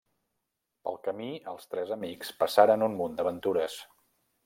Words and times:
Pel 0.87 0.97
camí 1.09 1.27
els 1.53 1.69
tres 1.75 1.93
amics 1.99 2.35
passaran 2.43 2.89
un 2.91 2.99
munt 3.03 3.17
d'aventures. 3.21 3.81